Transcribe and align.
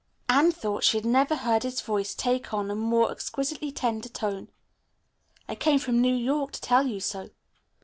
Anne 0.27 0.51
thought 0.51 0.83
she 0.83 0.97
had 0.97 1.05
never 1.05 1.35
heard 1.35 1.61
his 1.61 1.79
voice 1.79 2.15
take 2.15 2.55
on 2.55 2.71
a 2.71 2.75
more 2.75 3.11
exquisitely 3.11 3.71
tender 3.71 4.09
tone. 4.09 4.49
"I 5.47 5.53
came 5.53 5.77
from 5.77 6.01
New 6.01 6.15
York 6.15 6.53
to 6.53 6.61
tell 6.61 6.87
you 6.87 6.99
so." 6.99 7.29